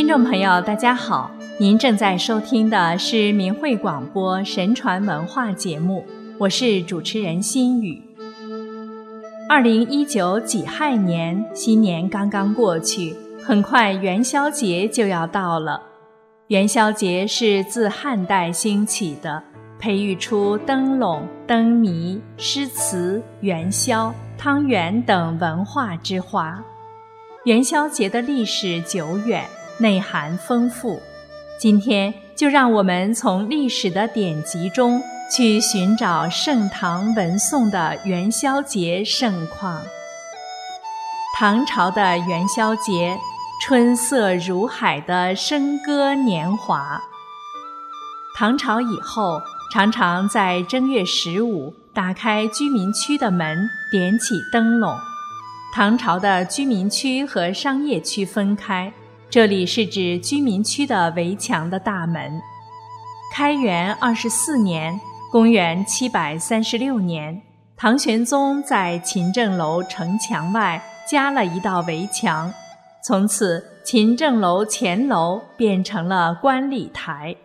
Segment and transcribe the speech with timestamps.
[0.00, 6.06] 听众朋友，大家好，您正在收听的是明慧广播神传文化节目，
[6.38, 8.02] 我是主持人心雨。
[9.46, 15.82] 二零一九己亥年，新年刚刚过去，很快元宵节就要到了。
[16.46, 19.42] 元宵节是自汉代兴起的，
[19.78, 26.58] 培育出灯笼、灯谜、诗词、元宵、汤圆等文化之花。
[27.44, 29.44] 元宵节的历史久远。
[29.80, 31.00] 内涵丰富，
[31.58, 35.02] 今天就让我们从历史的典籍中
[35.34, 39.80] 去寻找盛唐文宋的元宵节盛况。
[41.38, 43.18] 唐朝的元宵节，
[43.62, 47.00] 春色如海的笙歌年华。
[48.36, 49.40] 唐朝以后，
[49.72, 54.94] 常常在正月十五打开居民区的门，点起灯笼。
[55.74, 58.92] 唐朝的居民区和商业区分开。
[59.30, 62.42] 这里是指居民区的围墙的大门。
[63.32, 65.00] 开元二十四年
[65.30, 67.40] （公元七百三十六年），
[67.78, 72.52] 唐玄宗在勤政楼城墙外加了一道围墙，
[73.04, 77.36] 从此勤政楼前楼变成了观礼台，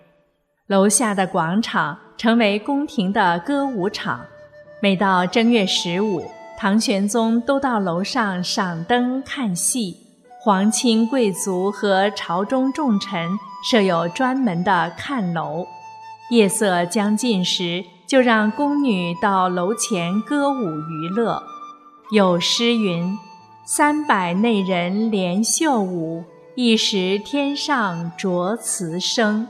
[0.66, 4.25] 楼下的广场成为宫廷的歌舞场。
[4.81, 6.25] 每到正月十五，
[6.58, 10.05] 唐玄宗都到楼上赏灯看戏。
[10.46, 13.32] 皇亲贵族和朝中重臣
[13.64, 15.66] 设有专门的看楼，
[16.30, 21.42] 夜色将近时，就让宫女到楼前歌舞娱乐。
[22.12, 23.18] 有诗云
[23.66, 29.48] ：“三百内人连袖舞，一时天上着词声。”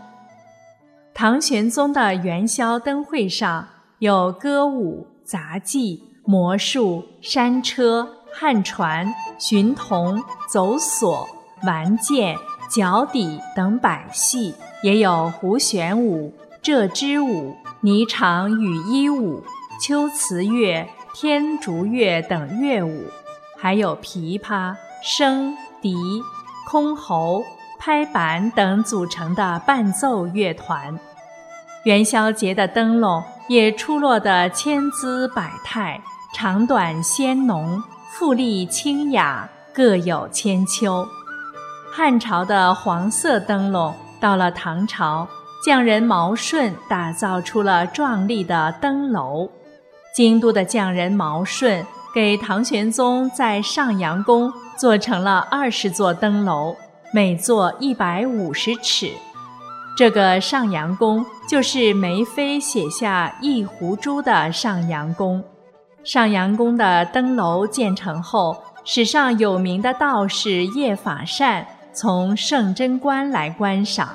[1.13, 3.67] 唐玄宗的元宵灯会上
[3.99, 8.14] 有歌舞、杂技、魔术、山车。
[8.37, 11.25] 旱船、寻铜、走索、
[11.63, 12.35] 玩剑、
[12.69, 14.53] 脚底等百戏，
[14.83, 19.41] 也有胡旋舞、鹧鸪舞、霓裳羽衣舞、
[19.81, 23.05] 秋瓷乐、天竺乐等乐舞，
[23.57, 25.95] 还有琵琶、笙、笛、
[26.69, 27.41] 箜篌、
[27.79, 30.99] 拍板等组成的伴奏乐团。
[31.85, 36.01] 元宵节的灯笼也出落得千姿百态，
[36.33, 37.81] 长短鲜浓。
[38.11, 41.05] 富丽清雅，各有千秋。
[41.91, 45.27] 汉朝的黄色灯笼，到了唐朝，
[45.65, 49.49] 匠人毛顺打造出了壮丽的灯楼。
[50.13, 56.75] 京都的匠人毛顺给唐玄宗在上阳宫做成了二十座灯楼，
[57.11, 59.11] 每座一百五十尺。
[59.97, 65.43] 这个上阳宫就是梅妃写下《一壶珠》的上阳宫。
[66.05, 74.09] 上阳宫的灯楼建成后，史上有名的道士叶法善从圣真观来观赏。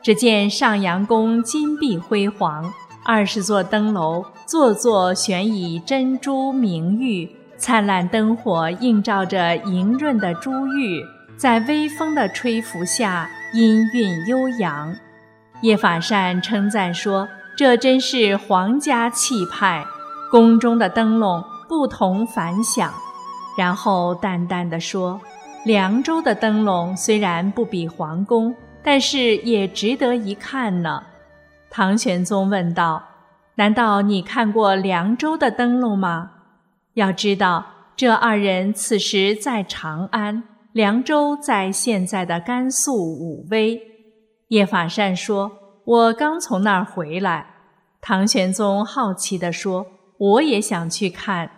[0.00, 2.72] 只见上阳宫金碧辉煌，
[3.04, 11.02] 二十座灯楼座座悬以珍珠明玉，灿烂灯火映照着莹润的珠玉，
[11.36, 14.94] 在微风的吹拂下音韵悠扬。
[15.62, 19.84] 叶法善称赞说：“这真是皇家气派。”
[20.34, 22.92] 宫中的灯笼不同凡响，
[23.56, 25.20] 然后淡淡的说
[25.64, 28.52] ：“凉州的灯笼虽然不比皇宫，
[28.82, 31.00] 但是也值得一看呢。”
[31.70, 33.00] 唐玄宗问道
[33.54, 36.32] ：“难道你看过凉州的灯笼吗？”
[36.94, 37.64] 要知道，
[37.94, 43.80] 这二人此时在长安，凉州在现在的甘肃武威。
[44.48, 45.52] 叶法善说
[45.86, 47.46] ：“我刚从那儿回来。”
[48.02, 49.86] 唐玄宗好奇地说。
[50.24, 51.50] 我也想去看，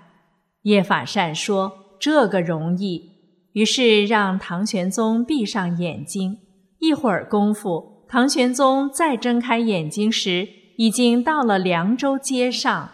[0.62, 3.12] 叶法善说：“这个容易。”
[3.54, 6.38] 于是让唐玄宗闭上眼睛。
[6.80, 12.90] 一会儿功夫，唐玄宗再睁开眼睛时，已经到了凉州街上。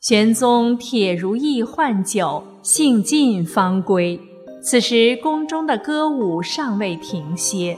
[0.00, 4.18] 玄宗铁如意换酒，兴尽方归。
[4.62, 7.76] 此时宫中的歌舞尚未停歇。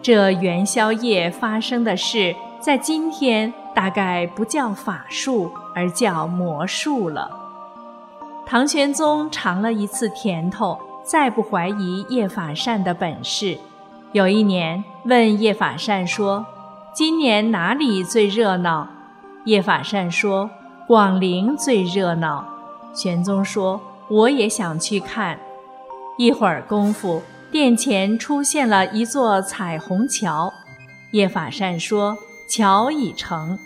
[0.00, 3.52] 这元宵夜发生的事，在今天。
[3.74, 7.30] 大概不叫法术，而叫魔术了。
[8.44, 13.56] 唐玄宗尝了一次甜头，再不怀疑叶法善的本事。
[14.12, 16.44] 有一年，问叶法善说
[16.92, 18.86] ：“今年哪里最热闹？”
[19.46, 20.50] 叶法善说
[20.86, 22.44] ：“广陵最热闹。”
[22.92, 23.80] 玄宗说
[24.10, 25.38] ：“我也想去看。”
[26.18, 30.52] 一会儿功夫，殿前出现了一座彩虹桥。
[31.12, 32.14] 叶法善说。
[32.54, 33.58] 桥已成，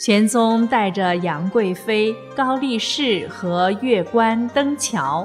[0.00, 5.24] 玄宗带着杨贵妃、高力士和乐官登桥，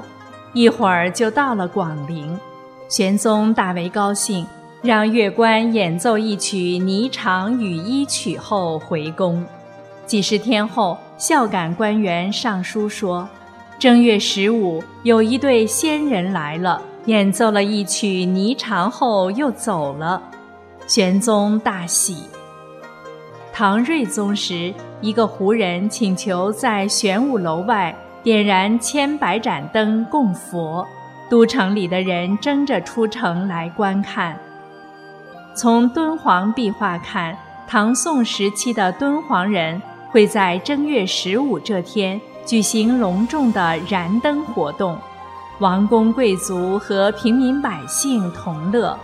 [0.52, 2.38] 一会儿就到了广陵。
[2.88, 4.46] 玄宗大为高兴，
[4.82, 9.44] 让乐官演奏一曲《霓裳羽衣曲》后回宫。
[10.06, 13.28] 几十天后，孝感官员上书说，
[13.80, 20.22] 正月十五有一对仙人来了，演奏了一曲《霓裳》后又走了。
[20.86, 22.18] 玄宗大喜。
[23.58, 30.86] 唐睿宗时，一个胡人请求在玄武楼外点燃千百盏灯供佛，
[31.28, 34.38] 都城里的人争着出城来观看。
[35.56, 39.82] 从敦煌壁画看，唐宋时期的敦煌人
[40.12, 44.96] 会在正月十五这天举行隆重的燃灯活动，
[45.58, 48.96] 王公贵族和平民百姓同乐。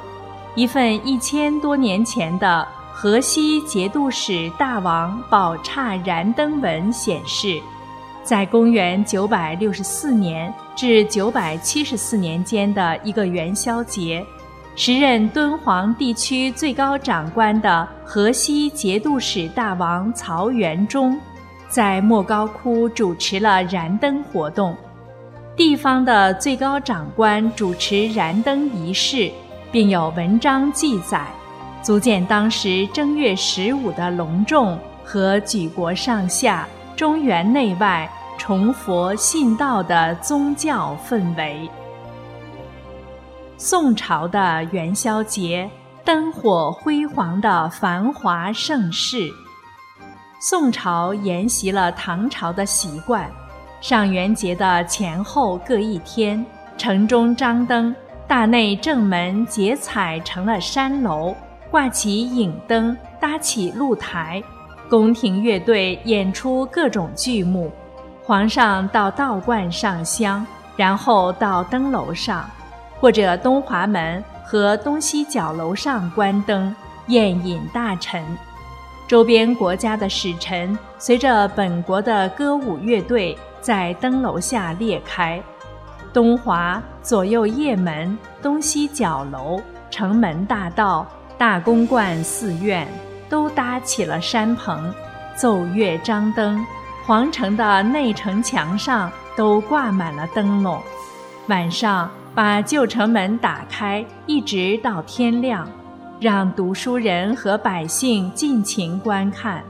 [0.54, 2.64] 一份一千多年前的
[2.96, 7.60] 河西节度使大王宝刹燃灯文显示，
[8.22, 14.24] 在公元九百六十四年至九百七十四年间的一个元宵节。
[14.76, 21.18] 时任敦煌地区最高长官的河西节度使大王曹元忠，
[21.68, 24.74] 在莫高窟主持了燃灯活动。
[25.56, 29.30] 地方的最高长官主持燃灯仪式，
[29.70, 31.26] 并有文章记载，
[31.84, 36.66] 足见当时正月十五的隆重和举国上下、
[36.96, 41.68] 中原内外崇佛信道的宗教氛围。
[43.58, 45.68] 宋朝的元宵节，
[46.02, 49.28] 灯火辉煌的繁华盛世。
[50.40, 53.30] 宋朝沿袭了唐朝的习惯，
[53.82, 56.42] 上元节的前后各一天，
[56.78, 57.94] 城中张灯，
[58.26, 61.34] 大内正门结彩成了山楼，
[61.74, 64.40] 挂起影灯，搭起露台，
[64.88, 67.68] 宫廷乐队演出各种剧目，
[68.22, 72.48] 皇上到道观上香，然后到灯楼上。
[73.00, 76.72] 或者东华门和东西角楼上关灯
[77.08, 78.24] 宴饮大臣，
[79.08, 85.42] 周边国家的使臣随着本国的歌舞乐队在灯楼下列开，
[86.12, 89.60] 东华左右掖门、东西角楼、
[89.90, 91.04] 城门大道、
[91.44, 92.88] 大公观寺院
[93.28, 94.90] 都搭起了山棚，
[95.36, 96.64] 奏乐张灯，
[97.04, 100.80] 皇城的内城墙上都挂满了灯笼，
[101.48, 102.10] 晚上。
[102.34, 105.68] 把旧城门打开，一直到天亮，
[106.18, 109.62] 让读书人和百姓尽情观看。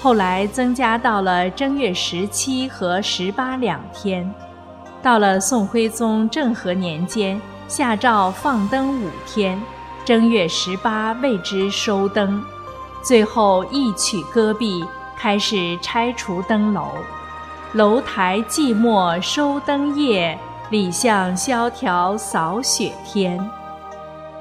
[0.00, 4.32] 后来增加到了正月十七和十八两天。
[5.02, 9.60] 到了宋徽宗政和年间，下诏放灯五天，
[10.04, 12.42] 正月十八为之收灯。
[13.02, 14.84] 最后一曲歌毕，
[15.16, 16.88] 开始拆除灯楼。
[17.72, 20.38] 楼台寂寞收灯夜。
[20.70, 23.50] 李相萧条扫雪天。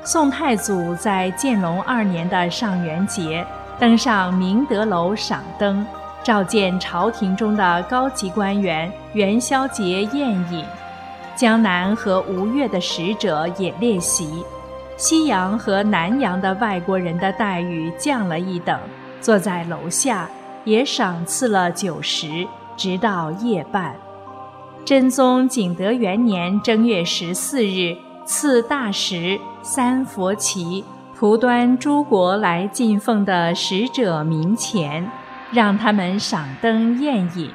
[0.03, 3.43] 宋太祖在建隆二年的上元节
[3.79, 5.83] 登上明德楼赏灯，
[6.23, 10.63] 召见朝廷中的高级官员，元宵节宴饮。
[11.35, 14.45] 江南和吴越的使者也列席，
[14.99, 18.77] 西洋和南洋的外国人的待遇降了一等，
[19.21, 20.29] 坐在楼下
[20.65, 23.95] 也赏赐了酒食，直到夜半。
[24.83, 27.95] 真宗景德元年正月十四日，
[28.25, 30.83] 赐大食三佛旗，
[31.15, 35.09] 蒲端诸国来进奉的使者名前，
[35.53, 37.49] 让他们赏灯宴饮。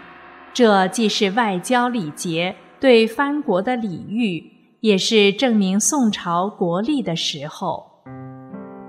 [0.54, 4.50] 这既是外交礼节，对藩国的礼遇，
[4.84, 7.86] 也是证明宋朝国力的时候。《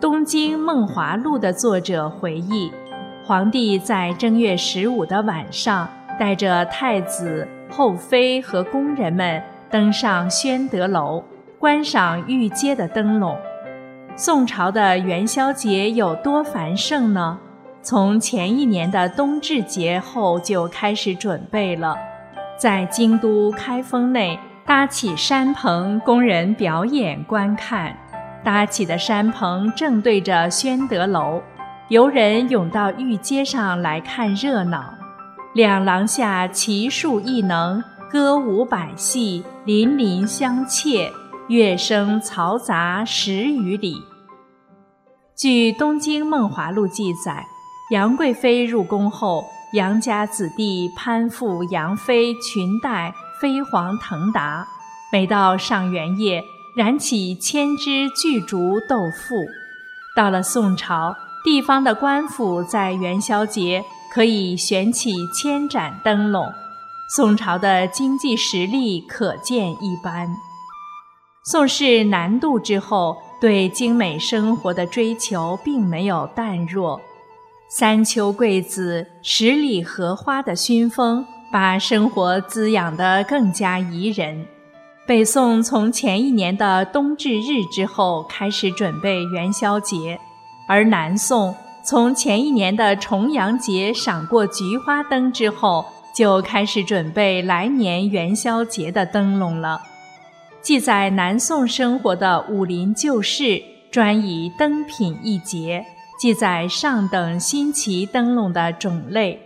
[0.01, 2.69] 东京梦华录》的作者回忆，
[3.23, 5.87] 皇帝在正月十五的晚上，
[6.19, 7.47] 带着太子。
[7.71, 11.23] 后妃和宫人们登上宣德楼，
[11.57, 13.33] 观赏御街的灯笼。
[14.17, 17.39] 宋朝的元宵节有多繁盛呢？
[17.81, 21.95] 从前一年的冬至节后就开始准备了，
[22.57, 27.95] 在京都开封内搭起山棚，供人表演观看。
[28.43, 31.39] 搭起的山棚正对着宣德楼，
[31.89, 34.95] 游人涌到御街上来看热闹。
[35.53, 41.11] 两廊下奇术异能，歌舞百戏，邻邻相切，
[41.47, 44.01] 乐声嘈杂十余里。
[45.35, 47.45] 据《东京梦华录》记载，
[47.91, 53.13] 杨贵妃入宫后，杨家子弟攀附杨妃裙带，
[53.45, 54.67] 飞黄腾达。
[55.11, 56.43] 每到上元夜，
[56.75, 59.35] 燃起千支巨烛斗富。
[60.15, 63.83] 到了宋朝，地方的官府在元宵节。
[64.11, 66.49] 可以悬起千盏灯笼，
[67.15, 70.29] 宋朝的经济实力可见一斑。
[71.43, 77.01] 宋氏南渡之后，对精美生活的追求并没有淡弱。
[77.69, 84.45] 三秋桂子、十里荷花的熏风，把生活滋养得更加宜人。
[85.07, 90.19] 北宋从前一年的冬至日之后开始准备元宵节，
[90.67, 95.85] 而南宋从前一年的重阳节赏过菊花灯之后，
[96.15, 99.79] 就开始准备来年元宵节的灯笼了。
[100.61, 103.43] 记载南宋生活的《武林旧事》
[103.91, 105.85] 专以灯品一节，
[106.19, 109.44] 记载上等新奇灯笼的种类。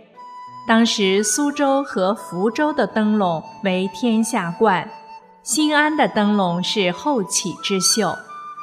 [0.70, 4.88] 当时苏州和福州的灯笼为天下冠。
[5.42, 8.14] 新安的灯笼是后起之秀，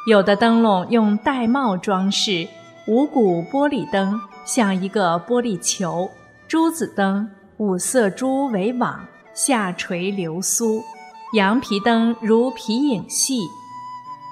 [0.07, 2.47] 有的灯笼用玳瑁装饰，
[2.87, 6.09] 五谷玻璃灯像一个玻璃球，
[6.47, 10.81] 珠子灯五色珠为网，下垂流苏，
[11.33, 13.41] 羊皮灯如皮影戏，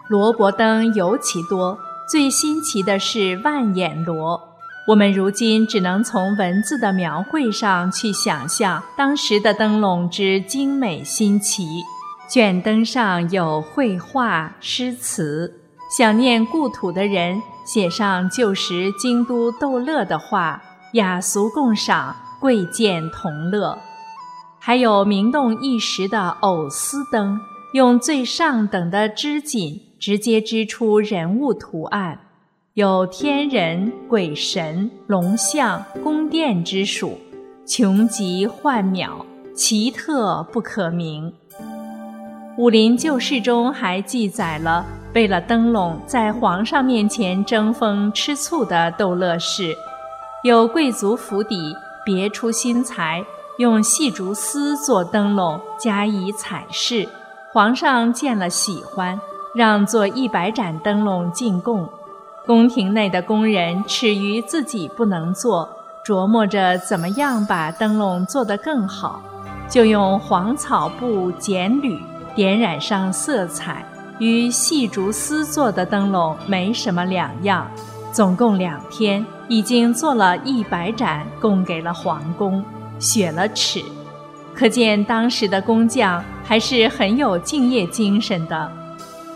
[0.07, 1.77] 罗卜灯尤其多。
[2.09, 4.54] 最新奇的是万眼罗，
[4.87, 11.81] 我们如今只能从文字的描绘上去想象当时的灯笼之精美新奇。
[12.29, 15.61] 卷灯上有绘画诗词，
[15.97, 20.61] 想念故土的人写上旧时京都逗乐的话，
[20.93, 23.79] 雅俗共赏，贵贱同乐。
[24.59, 27.39] 还有名动一时的藕丝灯，
[27.73, 32.19] 用最上等的织锦直接织出人物图案，
[32.75, 37.17] 有天人、鬼神、龙象、宫殿之属，
[37.65, 39.11] 穷极幻渺，
[39.55, 41.31] 奇特不可名。
[42.57, 49.73] 《武林旧事》中还记载了为了灯笼在皇上面前争风吃醋的逗乐事，
[50.43, 51.73] 有贵族府邸
[52.05, 53.23] 别出心裁，
[53.57, 57.07] 用细竹丝做灯笼加以彩饰，
[57.53, 59.17] 皇上见了喜欢，
[59.55, 61.87] 让做一百盏灯笼进贡。
[62.45, 65.67] 宫廷内的工人耻于自己不能做，
[66.05, 69.21] 琢磨着怎么样把灯笼做得更好，
[69.67, 71.99] 就用黄草布剪缕。
[72.35, 73.85] 点染上色彩，
[74.19, 77.65] 与细竹丝做的灯笼没什么两样。
[78.11, 82.61] 总共两天，已经做了一百盏，供给了皇宫，
[82.99, 83.81] 雪了尺。
[84.53, 88.69] 可见当时的工匠还是很有敬业精神的。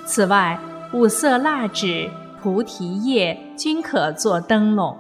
[0.06, 0.60] 此外，
[0.92, 2.10] 五色蜡纸、
[2.42, 4.96] 菩提叶均可做灯笼。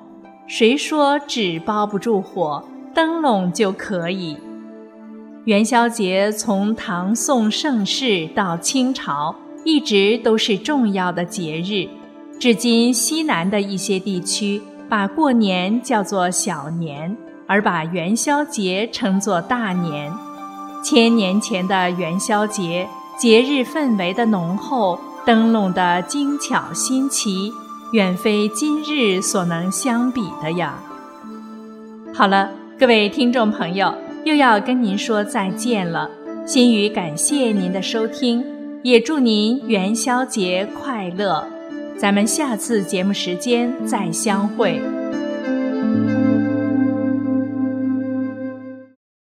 [0.47, 4.37] 谁说纸包不住火，灯笼就可以？
[5.45, 11.87] 元宵节从唐宋盛世到清朝，一直都是重要的节日。
[12.39, 17.15] 至今，西南的一些地区把过年叫做小年，
[17.47, 20.11] 而把元宵节称作大年。
[20.83, 27.53] 千年前的元宵节，节日氛围的浓厚，灯笼的精巧新奇，
[27.93, 30.79] 远非今日所能相比的呀。
[32.13, 32.49] 好了，
[32.79, 33.93] 各位听众朋友。
[34.25, 36.09] 又要跟您说再见了，
[36.45, 38.43] 心语感谢您的收听，
[38.83, 41.47] 也祝您元宵节快乐，
[41.97, 44.81] 咱们下次节目时间再相会。